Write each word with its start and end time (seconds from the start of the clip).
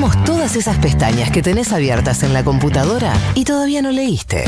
Somos 0.00 0.24
todas 0.24 0.56
esas 0.56 0.78
pestañas 0.78 1.30
que 1.30 1.42
tenés 1.42 1.74
abiertas 1.74 2.22
en 2.22 2.32
la 2.32 2.42
computadora 2.42 3.12
y 3.34 3.44
todavía 3.44 3.82
no 3.82 3.90
leíste. 3.90 4.44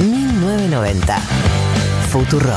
1990. 0.00 1.18
Futurock. 2.12 2.54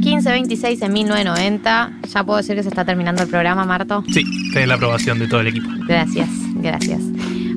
1526 0.00 0.80
en 0.80 0.92
1990. 0.94 1.92
Ya 2.14 2.24
puedo 2.24 2.38
decir 2.38 2.56
que 2.56 2.62
se 2.62 2.70
está 2.70 2.86
terminando 2.86 3.22
el 3.24 3.28
programa, 3.28 3.66
Marto. 3.66 4.02
Sí, 4.10 4.24
tenés 4.54 4.68
la 4.68 4.76
aprobación 4.76 5.18
de 5.18 5.28
todo 5.28 5.42
el 5.42 5.48
equipo. 5.48 5.68
Gracias, 5.86 6.30
gracias. 6.54 7.02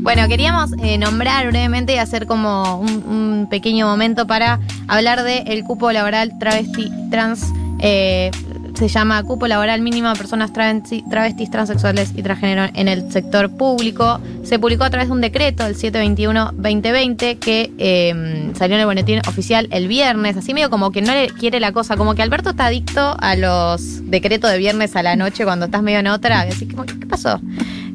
Bueno, 0.01 0.27
queríamos 0.27 0.71
eh, 0.81 0.97
nombrar 0.97 1.47
brevemente 1.47 1.93
y 1.93 1.97
hacer 1.97 2.25
como 2.25 2.79
un, 2.79 3.47
pequeño 3.49 3.87
momento 3.87 4.27
para 4.27 4.59
hablar 4.87 5.23
del 5.23 5.47
el 5.47 5.63
cupo 5.63 5.91
laboral 5.91 6.37
travesti 6.39 6.91
trans. 7.09 7.45
eh, 7.79 8.31
se 8.75 8.87
llama 8.87 9.21
Cupo 9.23 9.45
Laboral 9.47 9.81
Mínimo 9.81 10.07
de 10.09 10.15
Personas 10.15 10.53
travesti- 10.53 11.03
Travestis, 11.09 11.51
Transexuales 11.51 12.13
y 12.15 12.23
Transgénero 12.23 12.71
en 12.73 12.87
el 12.87 13.11
sector 13.11 13.49
público. 13.49 14.21
Se 14.43 14.57
publicó 14.57 14.85
a 14.85 14.89
través 14.89 15.09
de 15.09 15.13
un 15.15 15.19
decreto, 15.21 15.65
el 15.65 15.75
721-2020, 15.75 17.39
que 17.39 17.71
eh, 17.77 18.51
salió 18.57 18.75
en 18.75 18.81
el 18.81 18.85
boletín 18.85 19.19
oficial 19.27 19.67
el 19.71 19.89
viernes. 19.89 20.37
Así 20.37 20.53
medio 20.53 20.69
como 20.69 20.91
que 20.91 21.01
no 21.01 21.11
le 21.13 21.27
quiere 21.27 21.59
la 21.59 21.73
cosa, 21.73 21.97
como 21.97 22.15
que 22.15 22.21
Alberto 22.21 22.51
está 22.51 22.67
adicto 22.67 23.17
a 23.19 23.35
los 23.35 24.09
decretos 24.09 24.49
de 24.49 24.57
viernes 24.59 24.95
a 24.95 25.03
la 25.03 25.17
noche 25.17 25.43
cuando 25.43 25.65
estás 25.65 25.81
medio 25.81 25.99
en 25.99 26.07
otra. 26.07 26.41
Así 26.41 26.65
que, 26.65 26.75
¿qué 26.75 27.05
pasó? 27.05 27.41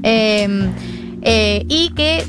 Eh, 0.03 0.69
eh, 1.25 1.65
y 1.69 1.91
que, 1.95 2.25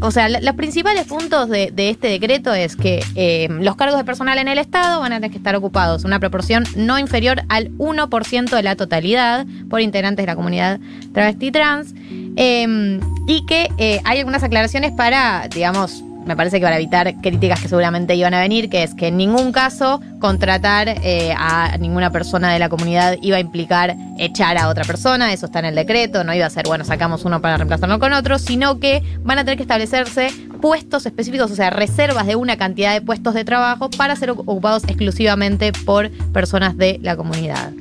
o 0.00 0.10
sea, 0.10 0.28
los 0.28 0.54
principales 0.54 1.06
puntos 1.06 1.48
de, 1.48 1.70
de 1.70 1.90
este 1.90 2.08
decreto 2.08 2.52
es 2.52 2.76
que 2.76 3.02
eh, 3.14 3.48
los 3.50 3.76
cargos 3.76 3.98
de 3.98 4.04
personal 4.04 4.38
en 4.38 4.48
el 4.48 4.58
Estado 4.58 5.00
van 5.00 5.12
a 5.12 5.16
tener 5.16 5.30
que 5.30 5.38
estar 5.38 5.56
ocupados 5.56 6.04
una 6.04 6.20
proporción 6.20 6.64
no 6.76 6.98
inferior 6.98 7.42
al 7.48 7.70
1% 7.78 8.50
de 8.50 8.62
la 8.62 8.76
totalidad 8.76 9.46
por 9.70 9.80
integrantes 9.80 10.22
de 10.22 10.26
la 10.26 10.36
comunidad 10.36 10.80
travesti 11.12 11.50
trans. 11.50 11.94
eh, 12.36 13.00
y 13.26 13.46
que 13.46 13.68
eh, 13.78 14.00
hay 14.04 14.18
algunas 14.18 14.42
aclaraciones 14.42 14.92
para, 14.92 15.48
digamos, 15.48 16.02
me 16.24 16.36
parece 16.36 16.58
que 16.58 16.64
para 16.64 16.76
evitar 16.76 17.14
críticas 17.20 17.60
que 17.60 17.68
seguramente 17.68 18.14
iban 18.14 18.34
a 18.34 18.40
venir, 18.40 18.68
que 18.68 18.82
es 18.82 18.94
que 18.94 19.08
en 19.08 19.16
ningún 19.16 19.52
caso 19.52 20.00
contratar 20.20 20.88
eh, 20.88 21.34
a 21.36 21.76
ninguna 21.78 22.10
persona 22.10 22.52
de 22.52 22.58
la 22.58 22.68
comunidad 22.68 23.16
iba 23.22 23.36
a 23.36 23.40
implicar 23.40 23.96
echar 24.18 24.56
a 24.58 24.68
otra 24.68 24.84
persona, 24.84 25.32
eso 25.32 25.46
está 25.46 25.58
en 25.58 25.66
el 25.66 25.74
decreto, 25.74 26.24
no 26.24 26.32
iba 26.34 26.46
a 26.46 26.50
ser, 26.50 26.66
bueno, 26.66 26.84
sacamos 26.84 27.24
uno 27.24 27.40
para 27.40 27.56
reemplazarlo 27.56 27.98
con 27.98 28.12
otro, 28.12 28.38
sino 28.38 28.78
que 28.78 29.02
van 29.22 29.38
a 29.38 29.44
tener 29.44 29.56
que 29.56 29.62
establecerse 29.62 30.28
puestos 30.60 31.06
específicos, 31.06 31.50
o 31.50 31.56
sea, 31.56 31.70
reservas 31.70 32.26
de 32.26 32.36
una 32.36 32.56
cantidad 32.56 32.92
de 32.92 33.00
puestos 33.00 33.34
de 33.34 33.44
trabajo 33.44 33.90
para 33.90 34.14
ser 34.16 34.30
ocupados 34.30 34.84
exclusivamente 34.84 35.72
por 35.84 36.10
personas 36.32 36.76
de 36.76 36.98
la 37.02 37.16
comunidad. 37.16 37.72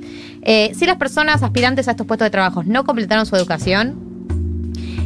Eh, 0.43 0.71
si 0.73 0.87
las 0.87 0.97
personas 0.97 1.43
aspirantes 1.43 1.87
a 1.87 1.91
estos 1.91 2.07
puestos 2.07 2.25
de 2.25 2.31
trabajo 2.31 2.63
no 2.63 2.83
completaron 2.83 3.25
su 3.25 3.35
educación, 3.35 4.10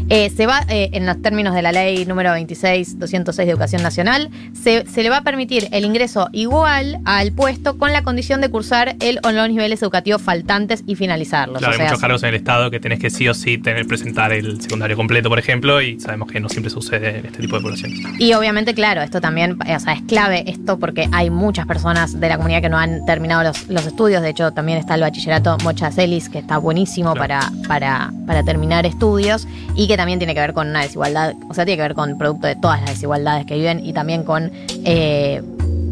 eh, 0.10 0.30
se 0.30 0.46
va, 0.46 0.62
eh, 0.70 0.90
en 0.94 1.06
los 1.06 1.22
términos 1.22 1.56
de 1.56 1.62
la 1.62 1.72
ley 1.72 2.06
número 2.06 2.30
26-206 2.32 3.36
de 3.36 3.50
Educación 3.52 3.82
Nacional, 3.84 4.30
se, 4.54 4.86
se 4.88 5.04
le 5.04 5.10
va 5.10 5.18
a 5.18 5.22
permitir 5.22 5.68
el 5.72 5.86
ingreso 5.86 6.30
igual 6.32 7.00
al 7.06 7.32
puesto 7.32 7.78
con 7.78 7.92
la 7.92 8.04
condición 8.04 8.42
de 8.42 8.50
cursar 8.50 8.96
el 9.00 9.20
o 9.24 9.32
los 9.32 9.50
niveles 9.50 9.82
educativos 9.82 10.22
faltantes 10.22 10.84
y 10.86 10.96
finalizarlos. 10.96 11.60
Claro, 11.60 11.74
o 11.74 11.78
sea, 11.78 11.86
hay 11.86 11.90
muchos 11.90 12.02
cargos 12.02 12.24
en 12.24 12.30
el 12.30 12.36
Estado 12.36 12.72
que 12.72 12.80
tenés 12.80 13.00
que 13.00 13.10
sí 13.10 13.28
o 13.28 13.34
sí 13.34 13.58
tener 13.58 13.88
presentar 13.88 14.32
el 14.32 14.62
secundario 14.62 14.96
completo, 14.96 15.30
por 15.30 15.40
ejemplo, 15.40 15.82
y 15.82 16.00
sabemos 16.00 16.32
que 16.32 16.40
no 16.40 16.50
siempre 16.50 16.70
sucede 16.70 17.20
en 17.20 17.26
este 17.26 17.40
tipo 17.40 17.56
de 17.58 17.62
poblaciones. 17.64 18.00
Y 18.20 18.34
obviamente, 18.34 18.74
claro, 18.74 19.02
esto 19.02 19.22
también, 19.22 19.58
o 19.62 19.80
sea, 19.80 19.94
es 19.94 20.02
clave 20.04 20.44
esto 20.48 20.78
porque 20.80 21.08
hay 21.12 21.30
muchas 21.30 21.66
personas 21.66 22.20
de 22.20 22.30
la 22.30 22.38
comunidad 22.38 22.62
que 22.62 22.70
no 22.70 22.78
han 22.78 23.06
terminado 23.06 23.44
los, 23.44 23.68
los 23.70 23.86
estudios. 23.86 24.22
De 24.22 24.30
hecho, 24.30 24.52
también 24.52 24.78
está 24.78 24.96
el 24.96 25.02
bachillerato 25.02 25.58
Mocha 25.64 25.92
Celis, 25.92 26.30
que 26.30 26.40
está 26.40 26.58
buenísimo 26.58 27.14
Claro. 27.14 27.20
para, 27.20 27.52
para, 27.68 28.14
para 28.26 28.44
terminar 28.44 28.86
estudios 28.86 29.48
y 29.76 29.88
que 29.88 29.95
también 29.98 30.20
tiene 30.20 30.34
que 30.34 30.40
ver 30.42 30.54
con 30.54 30.68
una 30.70 30.82
desigualdad, 30.82 31.34
o 31.50 31.54
sea, 31.54 31.66
tiene 31.66 31.78
que 31.78 31.84
ver 31.84 31.94
con 31.96 32.18
producto 32.18 32.48
de 32.48 32.56
todas 32.56 32.82
las 32.82 32.92
desigualdades 32.92 33.46
que 33.46 33.56
viven 33.56 33.86
y 33.86 33.94
también 33.94 34.24
con 34.24 34.52
eh, 34.86 35.42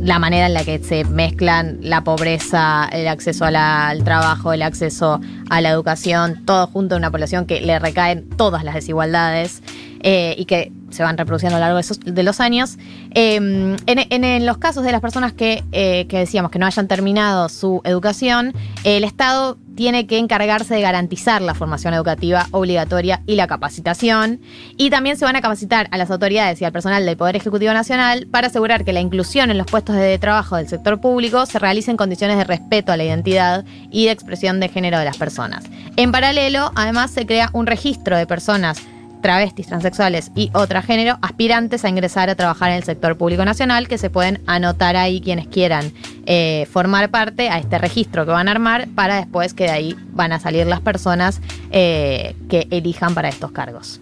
la 0.02 0.20
manera 0.20 0.48
en 0.48 0.54
la 0.54 0.64
que 0.66 0.80
se 0.80 1.06
mezclan 1.06 1.78
la 1.82 2.04
pobreza, 2.04 2.90
el 2.92 3.08
acceso 3.08 3.46
a 3.46 3.88
al 3.90 4.04
trabajo, 4.04 4.52
el 4.52 4.62
acceso 4.62 5.22
a 5.50 5.62
la 5.62 5.70
educación, 5.70 6.44
todo 6.46 6.68
junto 6.68 6.96
en 6.96 7.02
una 7.02 7.12
población 7.12 7.46
que 7.46 7.62
le 7.62 7.80
recaen 7.80 8.28
todas 8.30 8.64
las 8.66 8.74
desigualdades 8.76 9.62
eh, 10.02 10.36
y 10.38 10.44
que 10.46 10.74
se 10.90 11.04
van 11.04 11.18
reproduciendo 11.18 11.56
a 11.56 11.60
lo 11.60 11.66
largo 11.74 11.96
de, 12.06 12.24
los 12.24 12.40
años. 12.42 12.78
En, 13.12 13.78
en- 13.86 14.24
en 14.26 14.46
los 14.46 14.58
casos 14.58 14.84
de 14.84 14.92
las 14.92 15.00
personas 15.02 15.32
que, 15.34 15.64
eh, 15.72 16.06
que 16.10 16.20
decíamos 16.20 16.52
que 16.52 16.60
no 16.60 16.66
hayan 16.66 16.88
terminado 16.90 17.48
su 17.48 17.82
educación, 17.86 18.54
el 18.84 19.06
Estado 19.06 19.58
tiene 19.76 20.08
que 20.08 20.18
encargarse 20.18 20.76
de 20.76 20.82
garantizar 20.82 21.42
la 21.42 21.56
formación 21.56 21.94
educativa 21.94 22.48
obligatoria 22.52 23.22
y 23.26 23.36
la 23.36 23.48
capacitación. 23.48 24.40
Y 24.78 24.90
también 24.90 25.18
se 25.18 25.26
van 25.26 25.36
a 25.36 25.42
capacitar 25.42 25.88
a 25.92 25.98
las 25.98 26.12
autoridades 26.12 26.62
y 26.62 26.66
al 26.66 26.72
personal 26.72 27.06
del 27.06 27.18
Poder 27.18 27.36
Ejecutivo 27.36 27.74
Nacional 27.74 28.28
para 28.32 28.48
asegurar 28.48 28.86
que 28.86 28.94
la 28.94 29.02
inclusión 29.02 29.52
en 29.52 29.58
los 29.58 29.68
puestos 29.68 29.96
de 29.96 30.18
trabajo 30.20 30.56
del 30.56 30.68
sector 30.68 31.02
público 31.02 31.46
se 31.46 31.60
realice 31.60 31.92
en 31.92 31.98
condiciones 31.98 32.38
de 32.38 32.44
respeto 32.44 32.92
a 32.92 32.98
la 32.98 33.04
identidad 33.04 33.66
y 33.92 34.06
de 34.06 34.12
expresión 34.12 34.60
de 34.60 34.70
género 34.70 35.00
de 35.00 35.06
las 35.06 35.18
personas. 35.18 35.66
En 35.96 36.12
paralelo, 36.12 36.72
además, 36.76 37.12
se 37.12 37.26
crea 37.26 37.50
un 37.54 37.68
registro 37.68 38.18
de 38.18 38.28
personas 38.28 38.82
travestis, 39.24 39.66
transexuales 39.66 40.32
y 40.36 40.52
otro 40.54 40.80
género 40.84 41.18
aspirantes 41.24 41.84
a 41.84 41.90
ingresar 41.90 42.30
a 42.30 42.36
trabajar 42.36 42.70
en 42.70 42.78
el 42.78 42.84
sector 42.84 43.18
público 43.18 43.44
nacional 43.44 43.88
que 43.88 43.98
se 43.98 44.12
pueden 44.12 44.44
anotar 44.46 44.96
ahí 44.96 45.22
quienes 45.22 45.48
quieran 45.48 45.92
eh, 46.28 46.68
formar 46.72 47.10
parte 47.10 47.50
a 47.50 47.58
este 47.58 47.80
registro 47.80 48.26
que 48.26 48.32
van 48.32 48.48
a 48.48 48.52
armar 48.52 48.88
para 48.90 49.16
después 49.16 49.56
que 49.56 49.64
de 49.64 49.72
ahí 49.72 49.96
van 50.12 50.34
a 50.34 50.40
salir 50.40 50.68
las 50.68 50.82
personas 50.82 51.42
eh, 51.72 52.36
que 52.50 52.68
elijan 52.70 53.16
para 53.16 53.30
estos 53.30 53.52
cargos. 53.52 54.00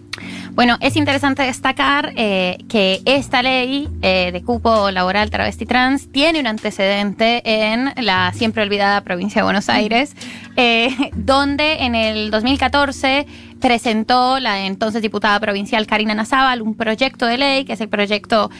Bueno, 0.54 0.76
es 0.80 0.96
interesante 0.96 1.44
destacar 1.44 2.12
eh, 2.14 2.58
que 2.68 3.00
esta 3.06 3.42
ley 3.42 3.88
eh, 4.02 4.32
de 4.32 4.42
cupo 4.42 4.90
laboral 4.90 5.30
travesti 5.30 5.64
trans 5.64 6.12
tiene 6.12 6.40
un 6.40 6.46
antecedente 6.46 7.40
en 7.44 7.94
la 8.04 8.34
siempre 8.34 8.62
olvidada 8.62 9.00
provincia 9.00 9.40
de 9.40 9.44
Buenos 9.44 9.70
Aires, 9.70 10.14
eh, 10.56 10.90
donde 11.16 11.84
en 11.84 11.94
el 11.94 12.30
2014 12.30 13.26
presentó 13.62 14.40
la 14.40 14.66
entonces 14.66 15.00
diputada 15.00 15.40
provincial 15.40 15.86
Karina 15.86 16.14
Nazábal 16.14 16.60
un 16.60 16.74
proyecto 16.74 17.24
de 17.24 17.38
ley, 17.38 17.64
que 17.64 17.72
es 17.72 17.80
el 17.80 17.88
proyecto 17.88 18.50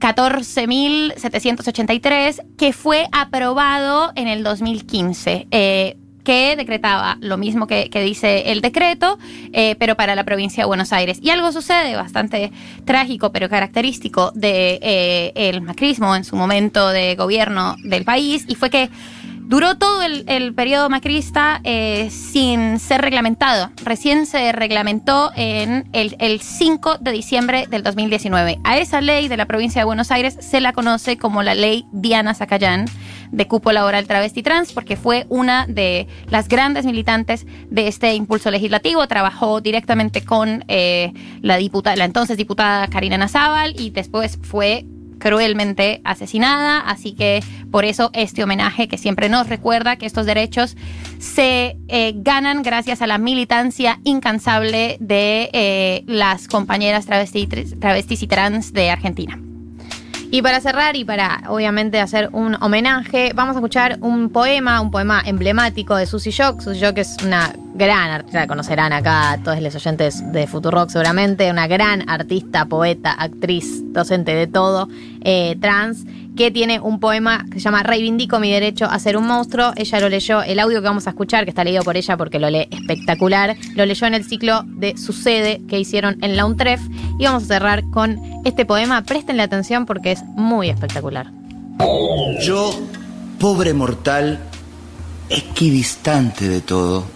14.783, 0.00 2.44
que 2.58 2.72
fue 2.72 3.06
aprobado 3.12 4.10
en 4.16 4.26
el 4.26 4.42
2015. 4.42 5.46
eh, 5.52 5.96
que 6.26 6.56
decretaba 6.56 7.18
lo 7.20 7.38
mismo 7.38 7.68
que, 7.68 7.88
dice 8.04 8.50
el 8.50 8.60
decreto, 8.60 9.16
eh, 9.52 9.76
pero 9.78 9.94
para 9.94 10.16
la 10.16 10.24
provincia 10.24 10.64
de 10.64 10.66
Buenos 10.66 10.92
Aires. 10.92 11.20
Y 11.22 11.30
algo 11.30 11.52
sucede 11.52 11.94
bastante 11.94 12.50
trágico, 12.84 13.30
pero 13.30 13.48
característico 13.48 14.32
de 14.34 14.80
eh, 14.82 15.32
el 15.36 15.62
macrismo 15.62 16.16
en 16.16 16.24
su 16.24 16.34
momento 16.34 16.88
de 16.88 17.14
gobierno 17.14 17.76
del 17.84 18.04
país, 18.04 18.44
y 18.48 18.56
fue 18.56 18.70
que 18.70 18.90
duró 19.42 19.78
todo 19.78 20.02
el, 20.02 20.52
periodo 20.54 20.88
macrista 20.90 21.60
eh, 21.62 22.08
sin 22.10 22.80
ser 22.80 23.02
reglamentado. 23.02 23.70
Recién 23.84 24.26
se 24.26 24.50
reglamentó 24.50 25.30
en 25.36 25.88
el, 25.92 26.16
el 26.18 26.40
5 26.40 26.98
de 26.98 27.12
diciembre 27.12 27.68
del 27.70 27.84
2019. 27.84 28.58
A 28.64 28.78
esa 28.78 29.00
ley 29.00 29.28
de 29.28 29.36
la 29.36 29.46
provincia 29.46 29.80
de 29.80 29.84
Buenos 29.84 30.10
Aires 30.10 30.36
se 30.40 30.60
la 30.60 30.72
conoce 30.72 31.18
como 31.18 31.44
la 31.44 31.54
ley 31.54 31.86
Diana 31.92 32.34
Zacayán 32.34 32.86
de 33.30 33.46
cupo 33.46 33.72
laboral 33.72 34.06
travesti 34.06 34.42
trans, 34.42 34.72
porque 34.72 34.96
fue 34.96 35.26
una 35.28 35.66
de 35.66 36.06
las 36.28 36.48
grandes 36.48 36.84
militantes 36.84 37.46
de 37.70 37.88
este 37.88 38.14
impulso 38.14 38.50
legislativo. 38.50 39.06
Trabajó 39.06 39.60
directamente 39.60 40.24
con 40.24 40.64
eh, 40.68 41.12
la, 41.42 41.56
diputada, 41.56 41.96
la 41.96 42.04
entonces 42.04 42.36
diputada 42.36 42.86
Karina 42.88 43.18
Nazábal 43.18 43.78
y 43.78 43.90
después 43.90 44.38
fue 44.42 44.84
cruelmente 45.18 46.02
asesinada, 46.04 46.78
así 46.80 47.12
que 47.12 47.42
por 47.70 47.86
eso 47.86 48.10
este 48.12 48.44
homenaje 48.44 48.86
que 48.86 48.98
siempre 48.98 49.30
nos 49.30 49.48
recuerda 49.48 49.96
que 49.96 50.04
estos 50.04 50.26
derechos 50.26 50.76
se 51.18 51.78
eh, 51.88 52.12
ganan 52.16 52.62
gracias 52.62 53.00
a 53.00 53.06
la 53.06 53.16
militancia 53.16 53.98
incansable 54.04 54.98
de 55.00 55.48
eh, 55.54 56.04
las 56.06 56.48
compañeras 56.48 57.08
travesti- 57.08 57.78
travestis 57.80 58.22
y 58.22 58.26
trans 58.26 58.74
de 58.74 58.90
Argentina. 58.90 59.40
Y 60.36 60.42
para 60.42 60.60
cerrar 60.60 60.96
y 60.96 61.04
para 61.06 61.44
obviamente 61.48 61.98
hacer 61.98 62.28
un 62.30 62.58
homenaje, 62.60 63.32
vamos 63.34 63.56
a 63.56 63.58
escuchar 63.60 63.96
un 64.02 64.28
poema, 64.28 64.82
un 64.82 64.90
poema 64.90 65.22
emblemático 65.24 65.96
de 65.96 66.04
Susy 66.04 66.30
Shock. 66.30 66.60
Susy 66.60 66.78
Shock 66.78 66.98
es 66.98 67.16
una 67.24 67.54
gran 67.76 68.10
artista, 68.10 68.46
conocerán 68.46 68.92
acá 68.92 69.38
todos 69.44 69.60
los 69.60 69.74
oyentes 69.74 70.32
de 70.32 70.46
Futurock 70.46 70.90
seguramente, 70.90 71.50
una 71.50 71.66
gran 71.66 72.08
artista, 72.08 72.66
poeta, 72.66 73.12
actriz, 73.12 73.82
docente 73.92 74.34
de 74.34 74.46
todo, 74.46 74.88
eh, 75.22 75.56
trans, 75.60 76.04
que 76.36 76.50
tiene 76.50 76.80
un 76.80 77.00
poema 77.00 77.46
que 77.50 77.54
se 77.54 77.60
llama 77.60 77.82
Reivindico 77.82 78.38
mi 78.38 78.52
derecho 78.52 78.84
a 78.84 78.98
ser 78.98 79.16
un 79.16 79.26
monstruo. 79.26 79.72
Ella 79.76 80.00
lo 80.00 80.08
leyó, 80.08 80.42
el 80.42 80.58
audio 80.58 80.80
que 80.80 80.86
vamos 80.86 81.06
a 81.06 81.10
escuchar, 81.10 81.44
que 81.44 81.50
está 81.50 81.64
leído 81.64 81.82
por 81.82 81.96
ella 81.96 82.16
porque 82.16 82.38
lo 82.38 82.50
lee 82.50 82.68
espectacular, 82.70 83.56
lo 83.74 83.86
leyó 83.86 84.06
en 84.06 84.14
el 84.14 84.24
ciclo 84.24 84.62
de 84.66 84.96
Sucede 84.98 85.62
que 85.66 85.80
hicieron 85.80 86.18
en 86.22 86.36
la 86.36 86.44
UNTREF. 86.44 86.80
Y 87.18 87.24
vamos 87.24 87.44
a 87.44 87.46
cerrar 87.46 87.84
con 87.90 88.20
este 88.44 88.66
poema. 88.66 89.02
Prestenle 89.02 89.42
atención 89.42 89.86
porque 89.86 90.12
es 90.12 90.22
muy 90.24 90.68
espectacular. 90.68 91.32
Yo 92.42 92.70
pobre 93.40 93.72
mortal, 93.72 94.38
equidistante 95.30 96.48
de 96.48 96.60
todo. 96.60 97.15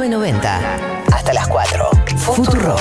1990. 0.00 0.60
Hasta 1.12 1.32
las 1.32 1.48
4. 1.48 1.90
Futuro. 2.18 2.76